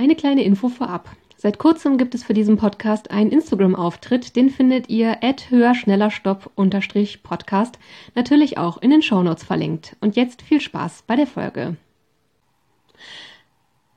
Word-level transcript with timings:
Eine 0.00 0.16
kleine 0.16 0.44
Info 0.44 0.70
vorab. 0.70 1.10
Seit 1.36 1.58
kurzem 1.58 1.98
gibt 1.98 2.14
es 2.14 2.24
für 2.24 2.32
diesen 2.32 2.56
Podcast 2.56 3.10
einen 3.10 3.30
Instagram-Auftritt, 3.30 4.34
den 4.34 4.48
findet 4.48 4.88
ihr 4.88 5.22
at 5.22 5.50
höher 5.50 5.74
schneller 5.74 6.10
stopp 6.10 6.50
Podcast 6.56 7.78
natürlich 8.14 8.56
auch 8.56 8.80
in 8.80 8.88
den 8.88 9.02
Shownotes 9.02 9.44
verlinkt. 9.44 9.96
Und 10.00 10.16
jetzt 10.16 10.40
viel 10.40 10.62
Spaß 10.62 11.04
bei 11.06 11.16
der 11.16 11.26
Folge. 11.26 11.76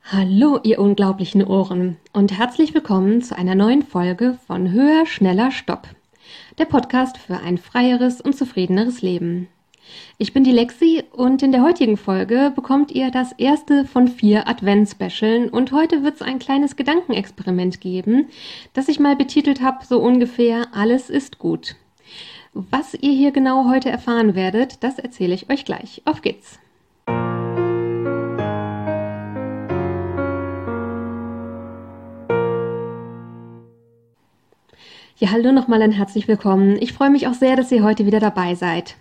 Hallo, 0.02 0.60
ihr 0.62 0.78
unglaublichen 0.78 1.42
Ohren 1.42 1.96
und 2.12 2.36
herzlich 2.36 2.74
willkommen 2.74 3.22
zu 3.22 3.34
einer 3.34 3.54
neuen 3.54 3.82
Folge 3.82 4.38
von 4.46 4.72
Höher, 4.72 5.06
schneller, 5.06 5.52
Stopp. 5.52 5.88
Der 6.58 6.66
Podcast 6.66 7.16
für 7.16 7.38
ein 7.38 7.56
freieres 7.56 8.20
und 8.20 8.36
zufriedeneres 8.36 9.00
Leben. 9.00 9.48
Ich 10.18 10.32
bin 10.32 10.44
die 10.44 10.52
Lexi 10.52 11.02
und 11.12 11.42
in 11.42 11.52
der 11.52 11.62
heutigen 11.62 11.96
Folge 11.96 12.52
bekommt 12.54 12.92
ihr 12.92 13.10
das 13.10 13.32
erste 13.32 13.84
von 13.84 14.08
vier 14.08 14.48
Advent-Specialen 14.48 15.48
und 15.48 15.72
heute 15.72 16.02
wird 16.02 16.16
es 16.16 16.22
ein 16.22 16.38
kleines 16.38 16.76
Gedankenexperiment 16.76 17.80
geben, 17.80 18.28
das 18.72 18.88
ich 18.88 19.00
mal 19.00 19.16
betitelt 19.16 19.60
habe, 19.60 19.84
so 19.84 19.98
ungefähr 19.98 20.68
Alles 20.72 21.10
ist 21.10 21.38
gut. 21.38 21.76
Was 22.52 22.94
ihr 22.94 23.12
hier 23.12 23.32
genau 23.32 23.68
heute 23.68 23.90
erfahren 23.90 24.34
werdet, 24.34 24.84
das 24.84 24.98
erzähle 25.00 25.34
ich 25.34 25.50
euch 25.50 25.64
gleich. 25.64 26.02
Auf 26.04 26.22
geht's! 26.22 26.60
Ja, 35.16 35.30
hallo 35.30 35.52
nochmal 35.52 35.80
ein 35.80 35.92
herzlich 35.92 36.28
willkommen. 36.28 36.76
Ich 36.80 36.92
freue 36.92 37.10
mich 37.10 37.26
auch 37.28 37.34
sehr, 37.34 37.56
dass 37.56 37.72
ihr 37.72 37.82
heute 37.82 38.04
wieder 38.04 38.20
dabei 38.20 38.54
seid. 38.54 38.96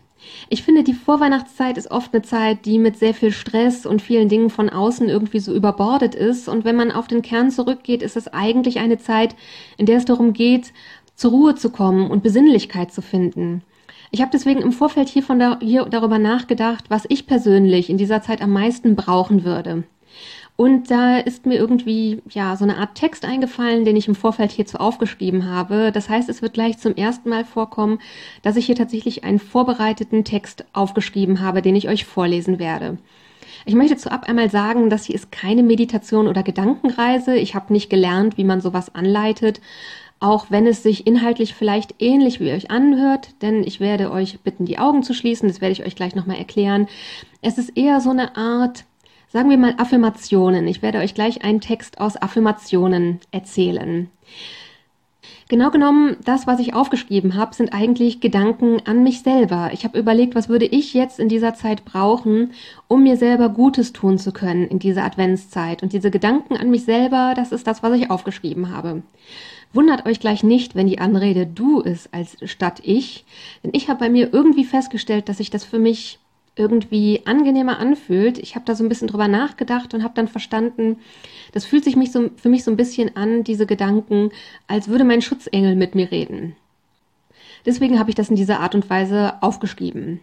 Ich 0.49 0.63
finde, 0.63 0.83
die 0.83 0.93
Vorweihnachtszeit 0.93 1.77
ist 1.77 1.91
oft 1.91 2.13
eine 2.13 2.21
Zeit, 2.21 2.65
die 2.65 2.77
mit 2.77 2.97
sehr 2.97 3.13
viel 3.13 3.31
Stress 3.31 3.85
und 3.85 4.01
vielen 4.01 4.29
Dingen 4.29 4.49
von 4.49 4.69
außen 4.69 5.09
irgendwie 5.09 5.39
so 5.39 5.53
überbordet 5.53 6.15
ist. 6.15 6.47
Und 6.47 6.65
wenn 6.65 6.75
man 6.75 6.91
auf 6.91 7.07
den 7.07 7.21
Kern 7.21 7.51
zurückgeht, 7.51 8.03
ist 8.03 8.17
es 8.17 8.27
eigentlich 8.27 8.79
eine 8.79 8.97
Zeit, 8.97 9.35
in 9.77 9.85
der 9.85 9.97
es 9.97 10.05
darum 10.05 10.33
geht, 10.33 10.73
zur 11.15 11.31
Ruhe 11.31 11.55
zu 11.55 11.69
kommen 11.69 12.09
und 12.09 12.23
Besinnlichkeit 12.23 12.91
zu 12.91 13.01
finden. 13.01 13.63
Ich 14.11 14.21
habe 14.21 14.31
deswegen 14.31 14.61
im 14.61 14.71
Vorfeld 14.71 15.09
hier, 15.09 15.23
von 15.23 15.39
da, 15.39 15.57
hier 15.59 15.85
darüber 15.85 16.19
nachgedacht, 16.19 16.85
was 16.89 17.05
ich 17.09 17.25
persönlich 17.25 17.89
in 17.89 17.97
dieser 17.97 18.21
Zeit 18.21 18.41
am 18.41 18.51
meisten 18.51 18.95
brauchen 18.95 19.43
würde. 19.43 19.85
Und 20.55 20.91
da 20.91 21.17
ist 21.17 21.47
mir 21.47 21.55
irgendwie 21.55 22.21
ja 22.29 22.55
so 22.55 22.63
eine 22.63 22.77
Art 22.77 22.95
Text 22.95 23.25
eingefallen, 23.25 23.85
den 23.85 23.95
ich 23.95 24.07
im 24.07 24.15
Vorfeld 24.15 24.51
hierzu 24.51 24.77
aufgeschrieben 24.77 25.49
habe. 25.49 25.91
Das 25.91 26.09
heißt, 26.09 26.29
es 26.29 26.43
wird 26.43 26.53
gleich 26.53 26.77
zum 26.77 26.95
ersten 26.95 27.29
Mal 27.29 27.43
vorkommen, 27.43 27.99
dass 28.43 28.55
ich 28.55 28.67
hier 28.67 28.75
tatsächlich 28.75 29.23
einen 29.23 29.39
vorbereiteten 29.39 30.23
Text 30.23 30.65
aufgeschrieben 30.73 31.41
habe, 31.41 31.63
den 31.63 31.75
ich 31.75 31.89
euch 31.89 32.05
vorlesen 32.05 32.59
werde. 32.59 32.99
Ich 33.65 33.75
möchte 33.75 33.97
zuab 33.97 34.27
einmal 34.27 34.49
sagen, 34.49 34.89
dass 34.89 35.05
hier 35.05 35.15
ist 35.15 35.31
keine 35.31 35.63
Meditation 35.63 36.27
oder 36.27 36.43
Gedankenreise. 36.43 37.35
Ich 37.35 37.55
habe 37.55 37.73
nicht 37.73 37.89
gelernt, 37.89 38.37
wie 38.37 38.43
man 38.43 38.61
sowas 38.61 38.93
anleitet, 38.93 39.61
auch 40.19 40.47
wenn 40.49 40.67
es 40.67 40.83
sich 40.83 41.07
inhaltlich 41.07 41.53
vielleicht 41.53 41.95
ähnlich 41.99 42.39
wie 42.39 42.51
euch 42.51 42.69
anhört, 42.69 43.29
denn 43.41 43.63
ich 43.63 43.79
werde 43.79 44.11
euch 44.11 44.39
bitten, 44.41 44.65
die 44.65 44.79
Augen 44.79 45.01
zu 45.01 45.13
schließen. 45.13 45.47
Das 45.47 45.61
werde 45.61 45.73
ich 45.73 45.85
euch 45.85 45.95
gleich 45.95 46.15
nochmal 46.15 46.37
erklären. 46.37 46.87
Es 47.41 47.57
ist 47.57 47.75
eher 47.75 48.01
so 48.01 48.11
eine 48.11 48.35
Art 48.35 48.85
Sagen 49.33 49.49
wir 49.49 49.57
mal 49.57 49.73
Affirmationen. 49.77 50.67
Ich 50.67 50.83
werde 50.83 50.99
euch 50.99 51.15
gleich 51.15 51.43
einen 51.43 51.59
Text 51.59 51.99
aus 51.99 52.21
Affirmationen 52.21 53.19
erzählen. 53.31 54.11
Genau 55.49 55.71
genommen, 55.71 56.17
das, 56.23 56.45
was 56.45 56.59
ich 56.59 56.75
aufgeschrieben 56.75 57.33
habe, 57.33 57.55
sind 57.55 57.73
eigentlich 57.73 58.21
Gedanken 58.21 58.83
an 58.85 59.01
mich 59.01 59.23
selber. 59.23 59.71
Ich 59.73 59.85
habe 59.85 59.97
überlegt, 59.97 60.35
was 60.35 60.49
würde 60.49 60.65
ich 60.65 60.93
jetzt 60.93 61.19
in 61.19 61.29
dieser 61.29 61.55
Zeit 61.55 61.83
brauchen, 61.83 62.51
um 62.87 63.01
mir 63.01 63.17
selber 63.17 63.49
Gutes 63.49 63.91
tun 63.91 64.19
zu 64.19 64.31
können 64.31 64.67
in 64.67 64.77
dieser 64.77 65.03
Adventszeit. 65.03 65.81
Und 65.81 65.93
diese 65.93 66.11
Gedanken 66.11 66.55
an 66.55 66.69
mich 66.69 66.85
selber, 66.85 67.33
das 67.35 67.51
ist 67.51 67.65
das, 67.65 67.81
was 67.81 67.97
ich 67.97 68.11
aufgeschrieben 68.11 68.69
habe. 68.69 69.01
Wundert 69.73 70.05
euch 70.05 70.19
gleich 70.19 70.43
nicht, 70.43 70.75
wenn 70.75 70.85
die 70.85 70.99
Anrede 70.99 71.47
du 71.47 71.81
ist 71.81 72.13
als 72.13 72.37
statt 72.43 72.81
ich, 72.83 73.25
denn 73.63 73.71
ich 73.73 73.89
habe 73.89 74.01
bei 74.01 74.09
mir 74.09 74.31
irgendwie 74.31 74.63
festgestellt, 74.63 75.27
dass 75.27 75.37
sich 75.37 75.49
das 75.49 75.65
für 75.65 75.79
mich 75.79 76.19
irgendwie 76.55 77.21
angenehmer 77.25 77.79
anfühlt. 77.79 78.37
Ich 78.37 78.55
habe 78.55 78.65
da 78.65 78.75
so 78.75 78.83
ein 78.83 78.89
bisschen 78.89 79.07
drüber 79.07 79.27
nachgedacht 79.27 79.93
und 79.93 80.03
habe 80.03 80.13
dann 80.15 80.27
verstanden, 80.27 80.97
das 81.51 81.65
fühlt 81.65 81.83
sich 81.83 81.95
mich 81.95 82.11
so, 82.11 82.29
für 82.35 82.49
mich 82.49 82.63
so 82.63 82.71
ein 82.71 82.77
bisschen 82.77 83.15
an, 83.15 83.43
diese 83.43 83.65
Gedanken, 83.65 84.31
als 84.67 84.87
würde 84.87 85.03
mein 85.03 85.21
Schutzengel 85.21 85.75
mit 85.75 85.95
mir 85.95 86.11
reden. 86.11 86.55
Deswegen 87.65 87.99
habe 87.99 88.09
ich 88.09 88.15
das 88.15 88.29
in 88.29 88.35
dieser 88.35 88.59
Art 88.59 88.75
und 88.75 88.89
Weise 88.89 89.41
aufgeschrieben. 89.41 90.19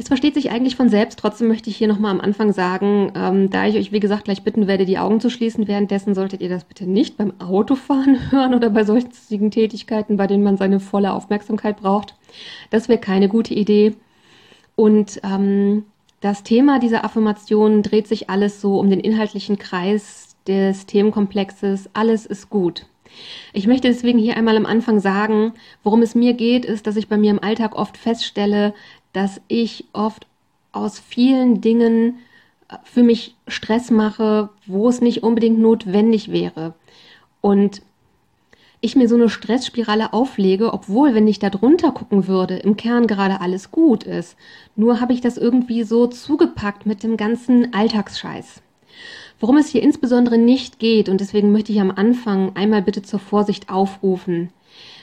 Es 0.00 0.06
versteht 0.06 0.34
sich 0.34 0.52
eigentlich 0.52 0.76
von 0.76 0.88
selbst, 0.88 1.18
trotzdem 1.18 1.48
möchte 1.48 1.70
ich 1.70 1.76
hier 1.76 1.88
nochmal 1.88 2.12
am 2.12 2.20
Anfang 2.20 2.52
sagen, 2.52 3.12
ähm, 3.16 3.50
da 3.50 3.66
ich 3.66 3.76
euch, 3.76 3.90
wie 3.90 3.98
gesagt, 3.98 4.26
gleich 4.26 4.44
bitten 4.44 4.68
werde, 4.68 4.84
die 4.84 4.98
Augen 4.98 5.20
zu 5.20 5.28
schließen, 5.28 5.66
währenddessen 5.66 6.14
solltet 6.14 6.40
ihr 6.40 6.48
das 6.48 6.62
bitte 6.62 6.88
nicht 6.88 7.16
beim 7.16 7.32
Autofahren 7.40 8.16
hören 8.30 8.54
oder 8.54 8.70
bei 8.70 8.84
solchen 8.84 9.50
Tätigkeiten, 9.50 10.16
bei 10.16 10.28
denen 10.28 10.44
man 10.44 10.56
seine 10.56 10.78
volle 10.78 11.12
Aufmerksamkeit 11.12 11.78
braucht. 11.78 12.14
Das 12.70 12.88
wäre 12.88 13.00
keine 13.00 13.28
gute 13.28 13.54
Idee. 13.54 13.96
Und 14.78 15.20
ähm, 15.24 15.86
das 16.20 16.44
Thema 16.44 16.78
dieser 16.78 17.04
Affirmation 17.04 17.82
dreht 17.82 18.06
sich 18.06 18.30
alles 18.30 18.60
so 18.60 18.78
um 18.78 18.88
den 18.88 19.00
inhaltlichen 19.00 19.58
Kreis 19.58 20.36
des 20.46 20.86
Themenkomplexes 20.86 21.90
Alles 21.94 22.26
ist 22.26 22.48
gut. 22.48 22.86
Ich 23.52 23.66
möchte 23.66 23.88
deswegen 23.88 24.20
hier 24.20 24.36
einmal 24.36 24.56
am 24.56 24.66
Anfang 24.66 25.00
sagen, 25.00 25.52
worum 25.82 26.00
es 26.00 26.14
mir 26.14 26.32
geht, 26.34 26.64
ist, 26.64 26.86
dass 26.86 26.94
ich 26.94 27.08
bei 27.08 27.16
mir 27.16 27.32
im 27.32 27.42
Alltag 27.42 27.74
oft 27.74 27.96
feststelle, 27.96 28.72
dass 29.12 29.40
ich 29.48 29.86
oft 29.94 30.28
aus 30.70 31.00
vielen 31.00 31.60
Dingen 31.60 32.20
äh, 32.68 32.76
für 32.84 33.02
mich 33.02 33.34
Stress 33.48 33.90
mache, 33.90 34.48
wo 34.64 34.88
es 34.88 35.00
nicht 35.00 35.24
unbedingt 35.24 35.58
notwendig 35.58 36.30
wäre. 36.30 36.74
Und 37.40 37.82
ich 38.80 38.94
mir 38.94 39.08
so 39.08 39.16
eine 39.16 39.28
Stressspirale 39.28 40.12
auflege, 40.12 40.72
obwohl, 40.72 41.14
wenn 41.14 41.26
ich 41.26 41.38
da 41.38 41.50
drunter 41.50 41.90
gucken 41.90 42.28
würde, 42.28 42.56
im 42.56 42.76
Kern 42.76 43.06
gerade 43.06 43.40
alles 43.40 43.70
gut 43.70 44.04
ist. 44.04 44.36
Nur 44.76 45.00
habe 45.00 45.12
ich 45.12 45.20
das 45.20 45.36
irgendwie 45.36 45.82
so 45.82 46.06
zugepackt 46.06 46.86
mit 46.86 47.02
dem 47.02 47.16
ganzen 47.16 47.74
Alltagsscheiß. 47.74 48.62
Worum 49.40 49.56
es 49.56 49.68
hier 49.68 49.82
insbesondere 49.82 50.38
nicht 50.38 50.78
geht, 50.78 51.08
und 51.08 51.20
deswegen 51.20 51.52
möchte 51.52 51.72
ich 51.72 51.80
am 51.80 51.90
Anfang 51.90 52.54
einmal 52.56 52.82
bitte 52.82 53.02
zur 53.02 53.20
Vorsicht 53.20 53.70
aufrufen. 53.70 54.50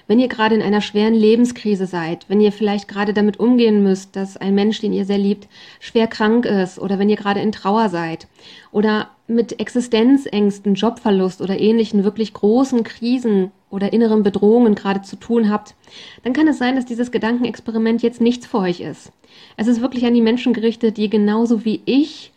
Wenn 0.08 0.20
ihr 0.20 0.28
gerade 0.28 0.56
in 0.56 0.62
einer 0.62 0.82
schweren 0.82 1.16
Lebenskrise 1.16 1.88
seid, 1.88 2.26
wenn 2.30 2.40
ihr 2.40 2.52
vielleicht 2.52 2.88
gerade 2.88 3.14
damit 3.14 3.40
umgehen 3.40 3.82
müsst, 3.82 4.16
dass 4.16 4.38
ein 4.38 4.54
Mensch, 4.54 4.80
den 4.80 4.94
ihr 4.94 5.04
sehr 5.04 5.18
liebt, 5.18 5.48
schwer 5.80 6.08
krank 6.08 6.46
ist, 6.46 6.78
oder 6.80 7.00
wenn 7.00 7.10
ihr 7.10 7.16
gerade 7.16 7.40
in 7.40 7.52
Trauer 7.52 7.90
seid, 7.90 8.28
oder 8.72 9.10
mit 9.28 9.60
Existenzängsten, 9.60 10.76
Jobverlust 10.76 11.42
oder 11.42 11.60
ähnlichen 11.60 12.04
wirklich 12.04 12.34
großen 12.34 12.84
Krisen 12.84 13.52
oder 13.76 13.94
inneren 13.94 14.24
Bedrohungen 14.24 14.74
gerade 14.74 15.02
zu 15.02 15.18
tun 15.18 15.50
habt, 15.50 15.76
dann 16.24 16.34
kann 16.34 16.48
es 16.48 16.58
sein, 16.58 16.76
dass 16.76 16.86
dieses 16.86 17.12
Gedankenexperiment 17.12 18.02
jetzt 18.02 18.22
nichts 18.22 18.48
für 18.48 18.60
euch 18.60 18.80
ist. 18.80 19.12
Es 19.58 19.68
ist 19.68 19.82
wirklich 19.82 20.06
an 20.06 20.14
die 20.14 20.22
Menschen 20.22 20.54
gerichtet, 20.54 20.98
die 20.98 21.10
genauso 21.10 21.66
wie 21.66 21.82
ich 21.86 22.32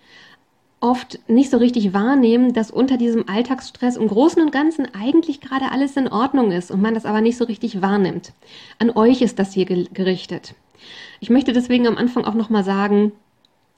oft 0.80 1.18
nicht 1.28 1.50
so 1.50 1.56
richtig 1.56 1.92
wahrnehmen, 1.92 2.52
dass 2.52 2.70
unter 2.70 2.96
diesem 2.96 3.28
Alltagsstress 3.28 3.96
im 3.96 4.08
Großen 4.08 4.40
und 4.42 4.52
Ganzen 4.52 4.86
eigentlich 4.94 5.40
gerade 5.40 5.72
alles 5.72 5.96
in 5.96 6.08
Ordnung 6.08 6.52
ist 6.52 6.70
und 6.70 6.80
man 6.80 6.94
das 6.94 7.06
aber 7.06 7.20
nicht 7.20 7.36
so 7.36 7.44
richtig 7.44 7.82
wahrnimmt. 7.82 8.32
An 8.78 8.90
euch 8.90 9.22
ist 9.22 9.38
das 9.38 9.52
hier 9.52 9.64
gerichtet. 9.64 10.54
Ich 11.20 11.30
möchte 11.30 11.52
deswegen 11.52 11.86
am 11.88 11.96
Anfang 11.96 12.24
auch 12.24 12.34
nochmal 12.34 12.62
sagen, 12.62 13.12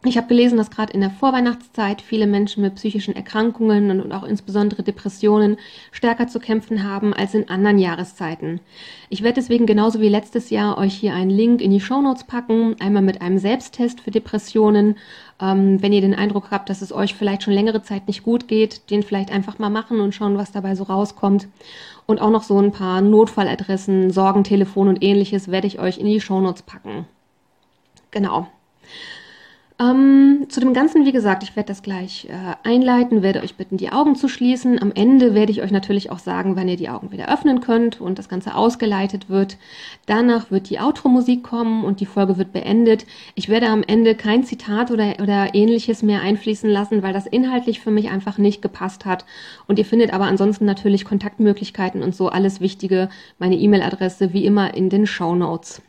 ich 0.02 0.16
habe 0.16 0.28
gelesen, 0.28 0.56
dass 0.56 0.70
gerade 0.70 0.94
in 0.94 1.00
der 1.00 1.10
Vorweihnachtszeit 1.10 2.00
viele 2.00 2.26
Menschen 2.26 2.62
mit 2.62 2.76
psychischen 2.76 3.14
Erkrankungen 3.14 4.00
und 4.00 4.12
auch 4.12 4.22
insbesondere 4.22 4.82
Depressionen 4.82 5.58
stärker 5.92 6.26
zu 6.26 6.40
kämpfen 6.40 6.84
haben 6.84 7.12
als 7.12 7.34
in 7.34 7.50
anderen 7.50 7.78
Jahreszeiten. 7.78 8.60
Ich 9.10 9.22
werde 9.22 9.34
deswegen 9.34 9.66
genauso 9.66 10.00
wie 10.00 10.08
letztes 10.08 10.48
Jahr 10.48 10.78
euch 10.78 10.94
hier 10.94 11.12
einen 11.12 11.28
Link 11.28 11.60
in 11.60 11.70
die 11.70 11.82
Show 11.82 12.00
Notes 12.00 12.24
packen, 12.24 12.76
einmal 12.80 13.02
mit 13.02 13.20
einem 13.20 13.36
Selbsttest 13.36 14.00
für 14.00 14.10
Depressionen. 14.10 14.96
Ähm, 15.38 15.82
wenn 15.82 15.92
ihr 15.92 16.00
den 16.00 16.14
Eindruck 16.14 16.50
habt, 16.50 16.70
dass 16.70 16.80
es 16.80 16.94
euch 16.94 17.14
vielleicht 17.14 17.42
schon 17.42 17.52
längere 17.52 17.82
Zeit 17.82 18.06
nicht 18.06 18.22
gut 18.22 18.48
geht, 18.48 18.90
den 18.90 19.02
vielleicht 19.02 19.30
einfach 19.30 19.58
mal 19.58 19.68
machen 19.68 20.00
und 20.00 20.14
schauen, 20.14 20.38
was 20.38 20.50
dabei 20.50 20.76
so 20.76 20.84
rauskommt. 20.84 21.46
Und 22.06 22.22
auch 22.22 22.30
noch 22.30 22.42
so 22.42 22.58
ein 22.58 22.72
paar 22.72 23.02
Notfalladressen, 23.02 24.10
Sorgentelefon 24.10 24.88
und 24.88 25.02
ähnliches 25.02 25.50
werde 25.50 25.66
ich 25.66 25.78
euch 25.78 25.98
in 25.98 26.06
die 26.06 26.22
Show 26.22 26.40
Notes 26.40 26.62
packen. 26.62 27.04
Genau. 28.10 28.48
Ähm, 29.80 30.44
zu 30.50 30.60
dem 30.60 30.74
Ganzen, 30.74 31.06
wie 31.06 31.12
gesagt, 31.12 31.42
ich 31.42 31.56
werde 31.56 31.68
das 31.68 31.82
gleich 31.82 32.26
äh, 32.28 32.68
einleiten, 32.68 33.22
werde 33.22 33.40
euch 33.42 33.54
bitten, 33.54 33.78
die 33.78 33.90
Augen 33.90 34.14
zu 34.14 34.28
schließen. 34.28 34.80
Am 34.80 34.92
Ende 34.94 35.32
werde 35.34 35.52
ich 35.52 35.62
euch 35.62 35.70
natürlich 35.70 36.10
auch 36.10 36.18
sagen, 36.18 36.54
wann 36.54 36.68
ihr 36.68 36.76
die 36.76 36.90
Augen 36.90 37.12
wieder 37.12 37.32
öffnen 37.32 37.62
könnt 37.62 37.98
und 37.98 38.18
das 38.18 38.28
Ganze 38.28 38.54
ausgeleitet 38.54 39.30
wird. 39.30 39.56
Danach 40.04 40.50
wird 40.50 40.68
die 40.68 40.80
Outro-Musik 40.80 41.42
kommen 41.42 41.84
und 41.86 42.00
die 42.00 42.06
Folge 42.06 42.36
wird 42.36 42.52
beendet. 42.52 43.06
Ich 43.34 43.48
werde 43.48 43.68
am 43.68 43.82
Ende 43.82 44.14
kein 44.14 44.44
Zitat 44.44 44.90
oder, 44.90 45.14
oder 45.18 45.54
ähnliches 45.54 46.02
mehr 46.02 46.20
einfließen 46.20 46.68
lassen, 46.68 47.02
weil 47.02 47.14
das 47.14 47.26
inhaltlich 47.26 47.80
für 47.80 47.90
mich 47.90 48.10
einfach 48.10 48.36
nicht 48.36 48.60
gepasst 48.60 49.06
hat. 49.06 49.24
Und 49.66 49.78
ihr 49.78 49.86
findet 49.86 50.12
aber 50.12 50.26
ansonsten 50.26 50.66
natürlich 50.66 51.06
Kontaktmöglichkeiten 51.06 52.02
und 52.02 52.14
so 52.14 52.28
alles 52.28 52.60
Wichtige, 52.60 53.08
meine 53.38 53.56
E-Mail-Adresse 53.56 54.34
wie 54.34 54.44
immer 54.44 54.74
in 54.74 54.90
den 54.90 55.06
Show 55.06 55.34
Notes. 55.34 55.80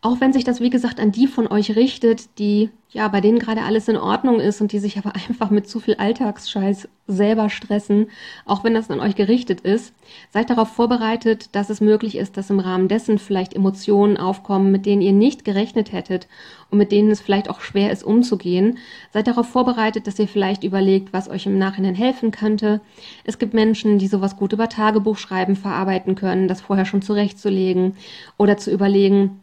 Auch 0.00 0.20
wenn 0.20 0.32
sich 0.32 0.44
das, 0.44 0.60
wie 0.60 0.70
gesagt, 0.70 1.00
an 1.00 1.10
die 1.10 1.26
von 1.26 1.48
euch 1.48 1.74
richtet, 1.74 2.38
die, 2.38 2.70
ja, 2.90 3.08
bei 3.08 3.20
denen 3.20 3.40
gerade 3.40 3.62
alles 3.62 3.88
in 3.88 3.96
Ordnung 3.96 4.38
ist 4.38 4.60
und 4.60 4.70
die 4.70 4.78
sich 4.78 4.96
aber 4.96 5.12
einfach 5.28 5.50
mit 5.50 5.68
zu 5.68 5.80
viel 5.80 5.96
Alltagsscheiß 5.96 6.88
selber 7.08 7.50
stressen, 7.50 8.08
auch 8.44 8.62
wenn 8.62 8.74
das 8.74 8.92
an 8.92 9.00
euch 9.00 9.16
gerichtet 9.16 9.62
ist, 9.62 9.92
seid 10.30 10.50
darauf 10.50 10.68
vorbereitet, 10.68 11.48
dass 11.56 11.68
es 11.68 11.80
möglich 11.80 12.16
ist, 12.16 12.36
dass 12.36 12.48
im 12.48 12.60
Rahmen 12.60 12.86
dessen 12.86 13.18
vielleicht 13.18 13.54
Emotionen 13.54 14.18
aufkommen, 14.18 14.70
mit 14.70 14.86
denen 14.86 15.02
ihr 15.02 15.12
nicht 15.12 15.44
gerechnet 15.44 15.90
hättet 15.90 16.28
und 16.70 16.78
mit 16.78 16.92
denen 16.92 17.10
es 17.10 17.20
vielleicht 17.20 17.50
auch 17.50 17.60
schwer 17.60 17.90
ist 17.90 18.04
umzugehen. 18.04 18.78
Seid 19.12 19.26
darauf 19.26 19.48
vorbereitet, 19.48 20.06
dass 20.06 20.20
ihr 20.20 20.28
vielleicht 20.28 20.62
überlegt, 20.62 21.12
was 21.12 21.28
euch 21.28 21.46
im 21.46 21.58
Nachhinein 21.58 21.96
helfen 21.96 22.30
könnte. 22.30 22.80
Es 23.24 23.40
gibt 23.40 23.52
Menschen, 23.52 23.98
die 23.98 24.06
sowas 24.06 24.36
gut 24.36 24.52
über 24.52 24.68
Tagebuchschreiben 24.68 25.56
verarbeiten 25.56 26.14
können, 26.14 26.46
das 26.46 26.60
vorher 26.60 26.84
schon 26.84 27.02
zurechtzulegen 27.02 27.96
oder 28.36 28.58
zu 28.58 28.70
überlegen, 28.70 29.40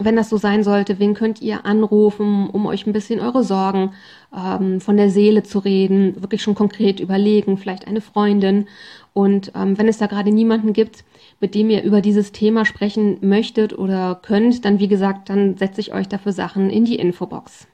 wenn 0.00 0.16
das 0.16 0.28
so 0.28 0.36
sein 0.36 0.64
sollte, 0.64 0.98
wen 0.98 1.14
könnt 1.14 1.40
ihr 1.40 1.64
anrufen, 1.66 2.48
um 2.50 2.66
euch 2.66 2.86
ein 2.86 2.92
bisschen 2.92 3.20
eure 3.20 3.44
Sorgen 3.44 3.92
ähm, 4.36 4.80
von 4.80 4.96
der 4.96 5.08
Seele 5.08 5.44
zu 5.44 5.60
reden, 5.60 6.20
wirklich 6.20 6.42
schon 6.42 6.56
konkret 6.56 6.98
überlegen, 6.98 7.58
vielleicht 7.58 7.86
eine 7.86 8.00
Freundin. 8.00 8.66
Und 9.12 9.52
ähm, 9.54 9.78
wenn 9.78 9.86
es 9.86 9.98
da 9.98 10.06
gerade 10.06 10.32
niemanden 10.32 10.72
gibt, 10.72 11.04
mit 11.40 11.54
dem 11.54 11.70
ihr 11.70 11.84
über 11.84 12.00
dieses 12.00 12.32
Thema 12.32 12.64
sprechen 12.64 13.18
möchtet 13.20 13.78
oder 13.78 14.18
könnt, 14.20 14.64
dann 14.64 14.80
wie 14.80 14.88
gesagt, 14.88 15.28
dann 15.28 15.56
setze 15.56 15.80
ich 15.80 15.94
euch 15.94 16.08
dafür 16.08 16.32
Sachen 16.32 16.70
in 16.70 16.84
die 16.84 16.96
Infobox. 16.96 17.68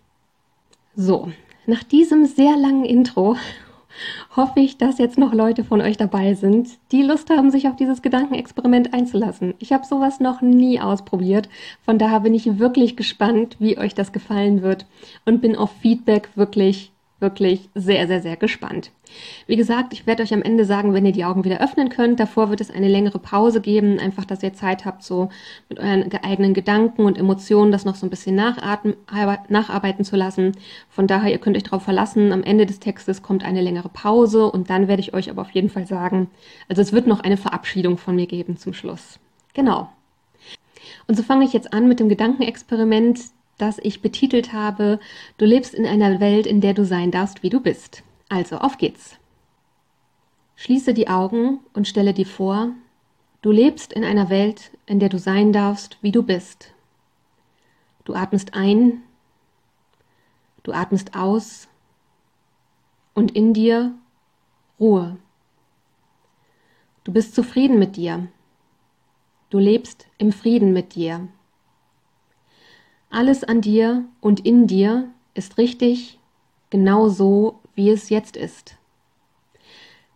So, 0.94 1.32
nach 1.66 1.82
diesem 1.82 2.26
sehr 2.26 2.56
langen 2.58 2.84
Intro 2.84 3.36
hoffe 4.36 4.60
ich, 4.60 4.78
dass 4.78 4.98
jetzt 4.98 5.18
noch 5.18 5.32
Leute 5.32 5.64
von 5.64 5.80
euch 5.80 5.96
dabei 5.96 6.34
sind, 6.34 6.68
die 6.92 7.02
Lust 7.02 7.30
haben, 7.30 7.50
sich 7.50 7.68
auf 7.68 7.76
dieses 7.76 8.02
Gedankenexperiment 8.02 8.94
einzulassen. 8.94 9.54
Ich 9.58 9.72
habe 9.72 9.86
sowas 9.86 10.20
noch 10.20 10.40
nie 10.40 10.80
ausprobiert. 10.80 11.48
Von 11.84 11.98
daher 11.98 12.20
bin 12.20 12.34
ich 12.34 12.58
wirklich 12.58 12.96
gespannt, 12.96 13.56
wie 13.58 13.78
euch 13.78 13.94
das 13.94 14.12
gefallen 14.12 14.62
wird 14.62 14.86
und 15.24 15.40
bin 15.40 15.56
auf 15.56 15.70
Feedback 15.80 16.30
wirklich 16.34 16.89
wirklich 17.20 17.68
sehr, 17.74 18.06
sehr, 18.06 18.22
sehr 18.22 18.36
gespannt. 18.36 18.90
Wie 19.46 19.56
gesagt, 19.56 19.92
ich 19.92 20.06
werde 20.06 20.22
euch 20.22 20.32
am 20.32 20.42
Ende 20.42 20.64
sagen, 20.64 20.94
wenn 20.94 21.04
ihr 21.04 21.12
die 21.12 21.24
Augen 21.24 21.44
wieder 21.44 21.60
öffnen 21.60 21.88
könnt. 21.88 22.20
Davor 22.20 22.48
wird 22.48 22.60
es 22.60 22.70
eine 22.70 22.88
längere 22.88 23.18
Pause 23.18 23.60
geben, 23.60 23.98
einfach, 23.98 24.24
dass 24.24 24.42
ihr 24.42 24.54
Zeit 24.54 24.84
habt, 24.84 25.02
so 25.02 25.28
mit 25.68 25.80
euren 25.80 26.10
eigenen 26.22 26.54
Gedanken 26.54 27.04
und 27.04 27.18
Emotionen 27.18 27.72
das 27.72 27.84
noch 27.84 27.96
so 27.96 28.06
ein 28.06 28.10
bisschen 28.10 28.36
nacharbeiten 28.36 30.04
zu 30.04 30.16
lassen. 30.16 30.52
Von 30.88 31.06
daher, 31.06 31.30
ihr 31.30 31.38
könnt 31.38 31.56
euch 31.56 31.64
darauf 31.64 31.82
verlassen, 31.82 32.32
am 32.32 32.42
Ende 32.42 32.66
des 32.66 32.78
Textes 32.78 33.22
kommt 33.22 33.44
eine 33.44 33.60
längere 33.60 33.88
Pause 33.88 34.50
und 34.50 34.70
dann 34.70 34.86
werde 34.88 35.00
ich 35.00 35.12
euch 35.12 35.28
aber 35.28 35.42
auf 35.42 35.50
jeden 35.50 35.70
Fall 35.70 35.86
sagen, 35.86 36.30
also 36.68 36.80
es 36.80 36.92
wird 36.92 37.06
noch 37.06 37.20
eine 37.20 37.36
Verabschiedung 37.36 37.98
von 37.98 38.14
mir 38.14 38.26
geben 38.26 38.56
zum 38.56 38.72
Schluss. 38.72 39.18
Genau. 39.54 39.88
Und 41.08 41.16
so 41.16 41.24
fange 41.24 41.44
ich 41.44 41.52
jetzt 41.52 41.72
an 41.72 41.88
mit 41.88 41.98
dem 41.98 42.08
Gedankenexperiment, 42.08 43.20
das 43.60 43.78
ich 43.78 44.02
betitelt 44.02 44.52
habe, 44.52 45.00
du 45.38 45.44
lebst 45.44 45.74
in 45.74 45.86
einer 45.86 46.20
Welt, 46.20 46.46
in 46.46 46.60
der 46.60 46.74
du 46.74 46.84
sein 46.84 47.10
darfst, 47.10 47.42
wie 47.42 47.50
du 47.50 47.60
bist. 47.60 48.02
Also, 48.28 48.58
auf 48.58 48.78
geht's. 48.78 49.16
Schließe 50.56 50.92
die 50.94 51.08
Augen 51.08 51.60
und 51.72 51.88
stelle 51.88 52.12
dir 52.12 52.26
vor, 52.26 52.72
du 53.42 53.50
lebst 53.50 53.92
in 53.92 54.04
einer 54.04 54.28
Welt, 54.28 54.70
in 54.86 55.00
der 55.00 55.08
du 55.08 55.18
sein 55.18 55.52
darfst, 55.52 55.96
wie 56.02 56.12
du 56.12 56.22
bist. 56.22 56.72
Du 58.04 58.14
atmest 58.14 58.54
ein, 58.54 59.02
du 60.62 60.72
atmest 60.72 61.14
aus 61.14 61.68
und 63.14 63.30
in 63.32 63.54
dir 63.54 63.94
Ruhe. 64.78 65.16
Du 67.04 67.12
bist 67.12 67.34
zufrieden 67.34 67.78
mit 67.78 67.96
dir. 67.96 68.28
Du 69.48 69.58
lebst 69.58 70.06
im 70.18 70.32
Frieden 70.32 70.72
mit 70.72 70.94
dir. 70.94 71.28
Alles 73.10 73.42
an 73.42 73.60
dir 73.60 74.04
und 74.20 74.46
in 74.46 74.68
dir 74.68 75.10
ist 75.34 75.58
richtig, 75.58 76.20
genau 76.70 77.08
so, 77.08 77.58
wie 77.74 77.90
es 77.90 78.08
jetzt 78.08 78.36
ist. 78.36 78.76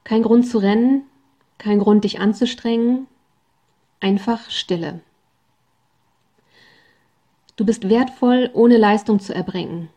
Kein 0.05 0.23
Grund 0.23 0.47
zu 0.47 0.59
rennen, 0.59 1.03
kein 1.59 1.81
Grund 1.81 2.05
dich 2.05 2.21
anzustrengen, 2.21 3.09
einfach 3.99 4.49
Stille. 4.51 5.01
Du 7.57 7.65
bist 7.65 7.89
wertvoll, 7.89 8.51
ohne 8.53 8.77
Leistung 8.77 9.19
zu 9.19 9.35
erbringen. 9.35 9.89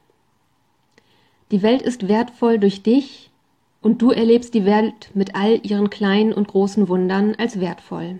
Die 1.51 1.61
Welt 1.61 1.83
ist 1.83 2.07
wertvoll 2.07 2.57
durch 2.57 2.81
dich 2.81 3.29
und 3.81 4.01
du 4.01 4.11
erlebst 4.11 4.55
die 4.55 4.65
Welt 4.65 5.11
mit 5.13 5.35
all 5.35 5.59
ihren 5.63 5.91
kleinen 5.91 6.33
und 6.33 6.47
großen 6.47 6.87
Wundern 6.87 7.35
als 7.35 7.59
wertvoll. 7.59 8.19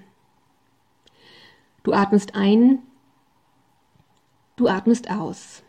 Du 1.83 1.93
atmest 1.93 2.35
ein 2.35 2.79
Du 4.57 4.67
atmest 4.67 5.11
aus. 5.11 5.61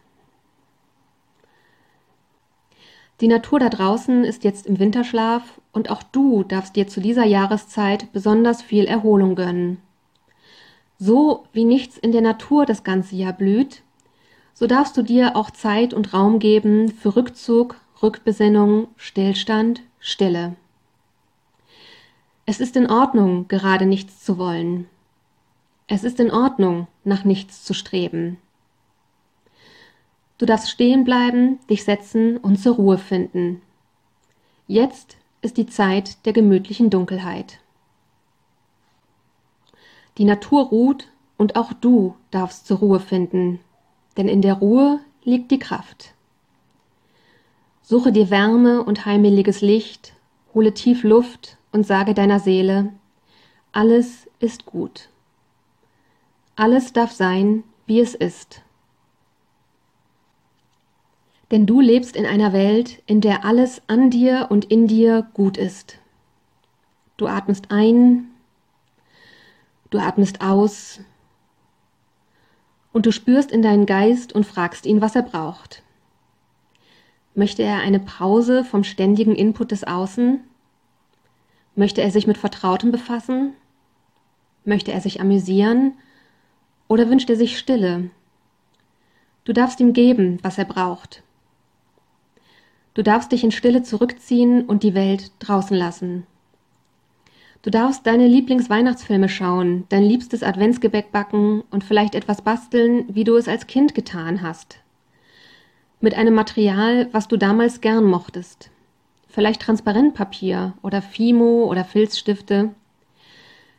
Die 3.20 3.28
Natur 3.28 3.60
da 3.60 3.68
draußen 3.68 4.24
ist 4.24 4.44
jetzt 4.44 4.66
im 4.66 4.78
Winterschlaf 4.78 5.60
und 5.72 5.90
auch 5.90 6.02
du 6.02 6.42
darfst 6.42 6.74
dir 6.74 6.88
zu 6.88 7.02
dieser 7.02 7.24
Jahreszeit 7.24 8.10
besonders 8.12 8.62
viel 8.62 8.86
Erholung 8.86 9.34
gönnen. 9.34 9.82
So 10.98 11.44
wie 11.52 11.64
nichts 11.64 11.98
in 11.98 12.12
der 12.12 12.22
Natur 12.22 12.64
das 12.64 12.82
ganze 12.82 13.14
Jahr 13.14 13.34
blüht, 13.34 13.82
so 14.54 14.66
darfst 14.66 14.96
du 14.96 15.02
dir 15.02 15.36
auch 15.36 15.50
Zeit 15.50 15.92
und 15.92 16.14
Raum 16.14 16.38
geben 16.38 16.88
für 16.90 17.14
Rückzug, 17.14 17.76
Rückbesinnung, 18.02 18.88
Stillstand, 18.96 19.82
Stille. 20.00 20.56
Es 22.46 22.58
ist 22.58 22.74
in 22.74 22.90
Ordnung, 22.90 23.48
gerade 23.48 23.84
nichts 23.84 24.24
zu 24.24 24.38
wollen. 24.38 24.88
Es 25.88 26.04
ist 26.04 26.18
in 26.20 26.30
Ordnung, 26.30 26.86
nach 27.04 27.24
nichts 27.24 27.64
zu 27.64 27.74
streben. 27.74 28.38
Du 30.38 30.46
darfst 30.46 30.70
stehen 30.70 31.04
bleiben, 31.04 31.58
dich 31.68 31.84
setzen 31.84 32.36
und 32.36 32.56
zur 32.56 32.76
Ruhe 32.76 32.96
finden. 32.96 33.60
Jetzt 34.68 35.16
ist 35.42 35.56
die 35.56 35.66
Zeit 35.66 36.24
der 36.26 36.32
gemütlichen 36.32 36.90
Dunkelheit. 36.90 37.58
Die 40.16 40.24
Natur 40.24 40.66
ruht 40.66 41.08
und 41.36 41.56
auch 41.56 41.72
du 41.72 42.14
darfst 42.30 42.66
zur 42.66 42.78
Ruhe 42.78 43.00
finden, 43.00 43.60
denn 44.16 44.28
in 44.28 44.42
der 44.42 44.54
Ruhe 44.54 45.00
liegt 45.24 45.50
die 45.50 45.58
Kraft. 45.58 46.14
Suche 47.82 48.12
dir 48.12 48.30
Wärme 48.30 48.82
und 48.82 49.06
heimeliges 49.06 49.60
Licht, 49.60 50.14
hole 50.54 50.74
tief 50.74 51.04
Luft 51.04 51.56
und 51.72 51.86
sage 51.86 52.14
deiner 52.14 52.40
Seele, 52.40 52.92
alles 53.72 54.28
ist 54.40 54.66
gut. 54.66 55.08
Alles 56.56 56.92
darf 56.92 57.12
sein, 57.12 57.64
wie 57.86 58.00
es 58.00 58.14
ist. 58.14 58.62
Denn 61.50 61.66
du 61.66 61.80
lebst 61.80 62.14
in 62.14 62.26
einer 62.26 62.52
Welt, 62.52 63.02
in 63.06 63.20
der 63.20 63.44
alles 63.44 63.82
an 63.86 64.10
dir 64.10 64.48
und 64.50 64.66
in 64.66 64.86
dir 64.86 65.28
gut 65.32 65.56
ist. 65.56 65.98
Du 67.16 67.26
atmest 67.26 67.70
ein, 67.70 68.28
du 69.90 69.98
atmest 69.98 70.40
aus 70.40 71.00
und 72.92 73.06
du 73.06 73.12
spürst 73.12 73.50
in 73.50 73.62
deinen 73.62 73.86
Geist 73.86 74.32
und 74.32 74.44
fragst 74.44 74.86
ihn, 74.86 75.00
was 75.00 75.16
er 75.16 75.22
braucht. 75.22 75.82
Möchte 77.34 77.62
er 77.62 77.78
eine 77.78 78.00
Pause 78.00 78.64
vom 78.64 78.84
ständigen 78.84 79.34
Input 79.34 79.70
des 79.70 79.84
Außen? 79.84 80.40
Möchte 81.76 82.02
er 82.02 82.10
sich 82.10 82.26
mit 82.26 82.36
Vertrautem 82.36 82.90
befassen? 82.90 83.52
Möchte 84.64 84.92
er 84.92 85.00
sich 85.00 85.20
amüsieren? 85.20 85.92
Oder 86.88 87.08
wünscht 87.08 87.30
er 87.30 87.36
sich 87.36 87.58
Stille? 87.58 88.10
Du 89.44 89.52
darfst 89.52 89.80
ihm 89.80 89.92
geben, 89.92 90.38
was 90.42 90.58
er 90.58 90.64
braucht. 90.64 91.22
Du 92.98 93.04
darfst 93.04 93.30
dich 93.30 93.44
in 93.44 93.52
Stille 93.52 93.84
zurückziehen 93.84 94.64
und 94.64 94.82
die 94.82 94.92
Welt 94.92 95.30
draußen 95.38 95.76
lassen. 95.76 96.26
Du 97.62 97.70
darfst 97.70 98.04
deine 98.08 98.26
Lieblingsweihnachtsfilme 98.26 99.28
schauen, 99.28 99.84
dein 99.88 100.02
liebstes 100.02 100.42
Adventsgebäck 100.42 101.12
backen 101.12 101.62
und 101.70 101.84
vielleicht 101.84 102.16
etwas 102.16 102.42
basteln, 102.42 103.04
wie 103.06 103.22
du 103.22 103.36
es 103.36 103.46
als 103.46 103.68
Kind 103.68 103.94
getan 103.94 104.42
hast. 104.42 104.80
Mit 106.00 106.16
einem 106.16 106.34
Material, 106.34 107.06
was 107.12 107.28
du 107.28 107.36
damals 107.36 107.80
gern 107.80 108.02
mochtest. 108.02 108.68
Vielleicht 109.28 109.62
Transparentpapier 109.62 110.72
oder 110.82 111.00
Fimo 111.00 111.66
oder 111.70 111.84
Filzstifte. 111.84 112.70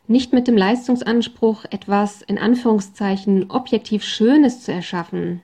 Nicht 0.08 0.32
mit 0.32 0.48
dem 0.48 0.56
Leistungsanspruch, 0.56 1.66
etwas 1.72 2.22
in 2.22 2.38
Anführungszeichen 2.38 3.52
objektiv 3.52 4.06
Schönes 4.06 4.64
zu 4.64 4.72
erschaffen, 4.72 5.42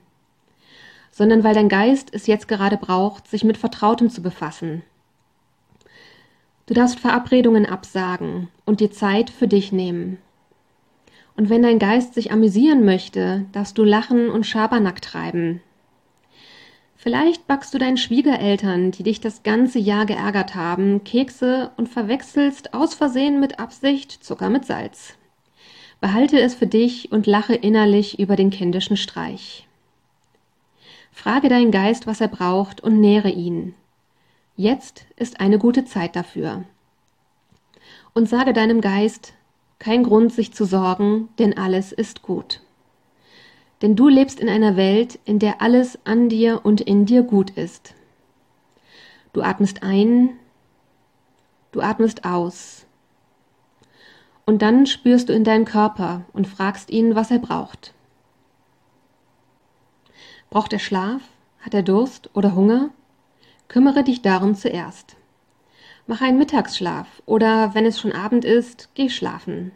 sondern 1.16 1.42
weil 1.44 1.54
dein 1.54 1.70
Geist 1.70 2.10
es 2.12 2.26
jetzt 2.26 2.46
gerade 2.46 2.76
braucht, 2.76 3.26
sich 3.26 3.42
mit 3.42 3.56
Vertrautem 3.56 4.10
zu 4.10 4.20
befassen. 4.20 4.82
Du 6.66 6.74
darfst 6.74 7.00
Verabredungen 7.00 7.64
absagen 7.64 8.48
und 8.66 8.80
dir 8.80 8.90
Zeit 8.90 9.30
für 9.30 9.48
dich 9.48 9.72
nehmen. 9.72 10.18
Und 11.34 11.48
wenn 11.48 11.62
dein 11.62 11.78
Geist 11.78 12.12
sich 12.12 12.32
amüsieren 12.32 12.84
möchte, 12.84 13.46
darfst 13.52 13.78
du 13.78 13.84
lachen 13.84 14.28
und 14.28 14.44
Schabernack 14.44 15.00
treiben. 15.00 15.62
Vielleicht 16.96 17.46
backst 17.46 17.72
du 17.72 17.78
deinen 17.78 17.96
Schwiegereltern, 17.96 18.90
die 18.90 19.02
dich 19.02 19.18
das 19.18 19.42
ganze 19.42 19.78
Jahr 19.78 20.04
geärgert 20.04 20.54
haben, 20.54 21.02
Kekse 21.02 21.70
und 21.78 21.88
verwechselst 21.88 22.74
aus 22.74 22.92
Versehen 22.92 23.40
mit 23.40 23.58
Absicht 23.58 24.12
Zucker 24.12 24.50
mit 24.50 24.66
Salz. 24.66 25.14
Behalte 25.98 26.38
es 26.38 26.54
für 26.54 26.66
dich 26.66 27.10
und 27.10 27.26
lache 27.26 27.54
innerlich 27.54 28.18
über 28.18 28.36
den 28.36 28.50
kindischen 28.50 28.98
Streich. 28.98 29.65
Frage 31.16 31.48
deinen 31.48 31.70
Geist, 31.70 32.06
was 32.06 32.20
er 32.20 32.28
braucht 32.28 32.82
und 32.82 33.00
nähre 33.00 33.30
ihn. 33.30 33.74
Jetzt 34.54 35.06
ist 35.16 35.40
eine 35.40 35.58
gute 35.58 35.86
Zeit 35.86 36.14
dafür. 36.14 36.64
Und 38.12 38.28
sage 38.28 38.52
deinem 38.52 38.82
Geist, 38.82 39.32
kein 39.78 40.04
Grund, 40.04 40.30
sich 40.30 40.52
zu 40.52 40.66
sorgen, 40.66 41.30
denn 41.38 41.56
alles 41.56 41.90
ist 41.90 42.20
gut. 42.20 42.60
Denn 43.80 43.96
du 43.96 44.08
lebst 44.08 44.38
in 44.40 44.50
einer 44.50 44.76
Welt, 44.76 45.18
in 45.24 45.38
der 45.38 45.62
alles 45.62 45.98
an 46.04 46.28
dir 46.28 46.60
und 46.64 46.82
in 46.82 47.06
dir 47.06 47.22
gut 47.22 47.48
ist. 47.50 47.94
Du 49.32 49.40
atmest 49.40 49.82
ein, 49.82 50.34
du 51.72 51.80
atmest 51.80 52.26
aus. 52.26 52.84
Und 54.44 54.60
dann 54.60 54.84
spürst 54.84 55.30
du 55.30 55.32
in 55.32 55.44
deinen 55.44 55.64
Körper 55.64 56.26
und 56.34 56.46
fragst 56.46 56.90
ihn, 56.90 57.14
was 57.14 57.30
er 57.30 57.38
braucht. 57.38 57.94
Braucht 60.50 60.72
er 60.72 60.78
Schlaf? 60.78 61.22
Hat 61.60 61.74
er 61.74 61.82
Durst 61.82 62.30
oder 62.34 62.54
Hunger? 62.54 62.90
Kümmere 63.68 64.04
dich 64.04 64.22
darum 64.22 64.54
zuerst. 64.54 65.16
Mach 66.06 66.20
einen 66.20 66.38
Mittagsschlaf 66.38 67.06
oder 67.26 67.74
wenn 67.74 67.84
es 67.84 67.98
schon 67.98 68.12
Abend 68.12 68.44
ist, 68.44 68.90
geh 68.94 69.08
schlafen. 69.08 69.72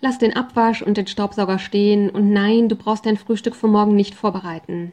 Lass 0.00 0.18
den 0.18 0.36
Abwasch 0.36 0.82
und 0.82 0.96
den 0.96 1.08
Staubsauger 1.08 1.58
stehen 1.58 2.10
und 2.10 2.32
nein, 2.32 2.68
du 2.68 2.76
brauchst 2.76 3.06
dein 3.06 3.16
Frühstück 3.16 3.56
für 3.56 3.68
morgen 3.68 3.96
nicht 3.96 4.14
vorbereiten. 4.14 4.92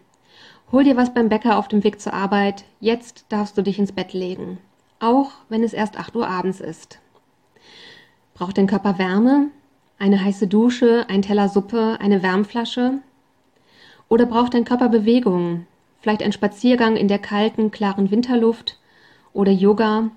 Hol 0.71 0.83
dir 0.83 0.97
was 0.97 1.13
beim 1.13 1.29
Bäcker 1.29 1.57
auf 1.57 1.67
dem 1.67 1.83
Weg 1.83 1.99
zur 1.99 2.13
Arbeit, 2.13 2.63
jetzt 2.79 3.25
darfst 3.29 3.57
du 3.57 3.61
dich 3.61 3.79
ins 3.79 3.91
Bett 3.91 4.13
legen. 4.13 4.59
Auch 4.99 5.31
wenn 5.49 5.63
es 5.63 5.73
erst 5.73 5.97
8 5.97 6.15
Uhr 6.15 6.27
abends 6.27 6.59
ist. 6.59 6.99
Braucht 8.33 8.57
dein 8.57 8.67
Körper 8.67 8.97
Wärme? 8.97 9.47
Eine 9.97 10.23
heiße 10.23 10.47
Dusche, 10.47 11.05
ein 11.09 11.21
Teller 11.21 11.49
Suppe, 11.49 11.97
eine 11.99 12.23
Wärmflasche? 12.23 12.99
Oder 14.09 14.25
braucht 14.25 14.55
dein 14.55 14.65
Körper 14.65 14.89
Bewegung? 14.89 15.67
Vielleicht 16.01 16.23
ein 16.23 16.31
Spaziergang 16.31 16.95
in 16.95 17.07
der 17.07 17.19
kalten, 17.19 17.71
klaren 17.71 18.11
Winterluft 18.11 18.79
oder 19.33 19.51
Yoga 19.51 20.09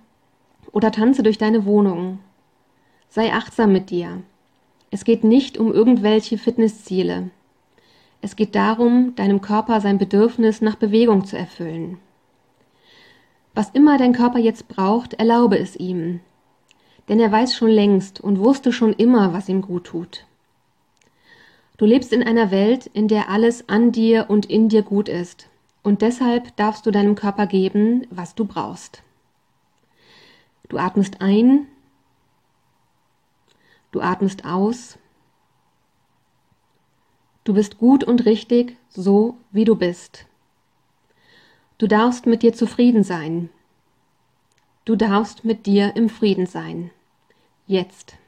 oder 0.73 0.91
tanze 0.91 1.23
durch 1.23 1.39
deine 1.39 1.67
Wohnung. 1.67 2.19
Sei 3.09 3.33
achtsam 3.33 3.73
mit 3.73 3.91
dir. 3.91 4.23
Es 4.91 5.05
geht 5.05 5.25
nicht 5.25 5.59
um 5.59 5.73
irgendwelche 5.73 6.39
Fitnessziele. 6.39 7.31
Es 8.23 8.37
geht 8.37 8.55
darum, 8.55 9.15
deinem 9.17 9.41
Körper 9.41 9.81
sein 9.81 9.99
Bedürfnis 9.99 10.63
nach 10.63 10.77
Bewegung 10.77 11.25
zu 11.25 11.37
erfüllen. 11.37 11.99
Was 13.55 13.71
immer 13.71 13.99
dein 13.99 14.13
Körper 14.15 14.39
jetzt 14.39 14.69
braucht, 14.69 15.15
erlaube 15.15 15.59
es 15.59 15.77
ihm. 15.77 16.21
Denn 17.09 17.21
er 17.21 17.33
weiß 17.33 17.55
schon 17.55 17.71
längst 17.71 18.21
und 18.21 18.39
wusste 18.39 18.73
schon 18.73 18.93
immer, 18.95 19.35
was 19.35 19.49
ihm 19.49 19.61
gut 19.61 19.85
tut. 19.85 20.25
Du 21.83 21.87
lebst 21.89 22.13
in 22.13 22.23
einer 22.23 22.53
Welt, 22.53 22.87
in 22.87 23.09
der 23.09 23.29
alles 23.29 23.69
an 23.69 23.91
dir 23.91 24.27
und 24.29 24.47
in 24.47 24.69
dir 24.69 24.83
gut 24.83 25.09
ist. 25.09 25.49
Und 25.83 26.01
deshalb 26.01 26.55
darfst 26.55 26.87
du 26.87 26.93
deinem 26.93 27.17
Körper 27.17 27.49
geben, 27.49 28.07
was 28.09 28.37
du 28.37 28.45
brauchst. 28.45 29.03
Du 30.69 30.79
atmest 30.79 31.21
ein, 31.21 31.67
du 33.91 34.01
atmest 34.01 34.45
aus. 34.45 34.97
Du 37.43 37.53
bist 37.53 37.79
gut 37.79 38.05
und 38.05 38.27
richtig, 38.27 38.77
so 38.89 39.39
wie 39.51 39.65
du 39.65 39.75
bist. 39.75 40.27
Du 41.79 41.89
darfst 41.89 42.27
mit 42.27 42.45
dir 42.45 42.53
zufrieden 42.53 43.03
sein. 43.03 43.51
Du 44.85 44.95
darfst 44.95 45.45
mit 45.45 45.67
dir 45.67 45.97
im 45.97 46.09
Frieden 46.09 46.47
sein. 46.47 46.93
Jetzt. 47.67 48.19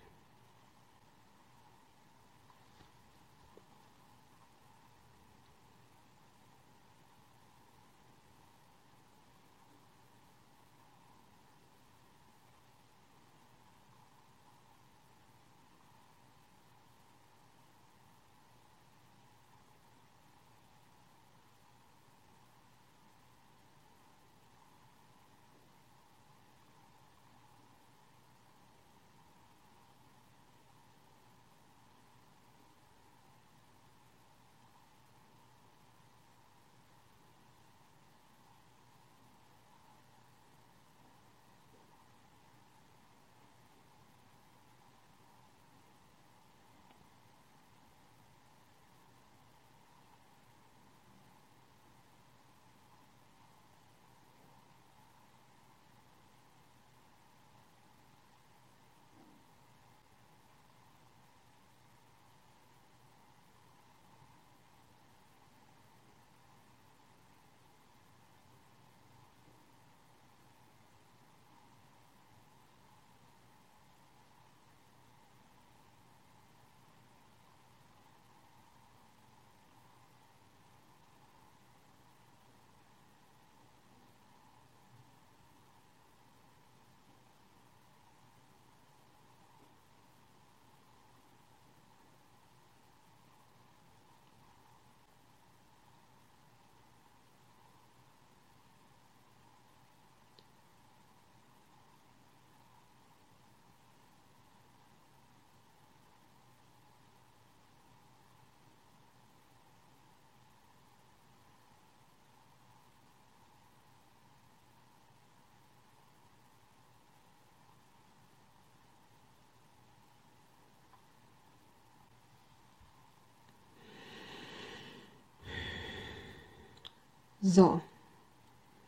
So, 127.46 127.82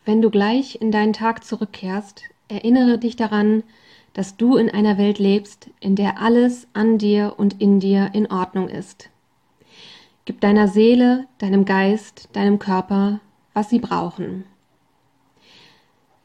wenn 0.06 0.22
du 0.22 0.30
gleich 0.30 0.80
in 0.80 0.90
deinen 0.90 1.12
Tag 1.12 1.44
zurückkehrst, 1.44 2.22
erinnere 2.48 2.96
dich 2.96 3.14
daran, 3.14 3.64
dass 4.14 4.38
du 4.38 4.56
in 4.56 4.70
einer 4.70 4.96
Welt 4.96 5.18
lebst, 5.18 5.68
in 5.78 5.94
der 5.94 6.22
alles 6.22 6.66
an 6.72 6.96
dir 6.96 7.34
und 7.36 7.60
in 7.60 7.80
dir 7.80 8.12
in 8.14 8.32
Ordnung 8.32 8.70
ist. 8.70 9.10
Gib 10.24 10.40
deiner 10.40 10.68
Seele, 10.68 11.26
deinem 11.36 11.66
Geist, 11.66 12.30
deinem 12.32 12.58
Körper, 12.58 13.20
was 13.52 13.68
sie 13.68 13.78
brauchen. 13.78 14.46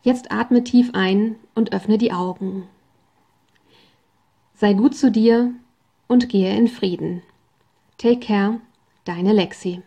Jetzt 0.02 0.32
atme 0.32 0.64
tief 0.64 0.92
ein 0.94 1.36
und 1.54 1.74
öffne 1.74 1.98
die 1.98 2.14
Augen. 2.14 2.64
Sei 4.54 4.72
gut 4.72 4.96
zu 4.96 5.12
dir 5.12 5.54
und 6.08 6.30
gehe 6.30 6.56
in 6.56 6.70
Frieden. 6.70 7.24
Take 7.98 8.22
care, 8.22 8.62
deine 9.04 9.34
Lexi. 9.34 9.84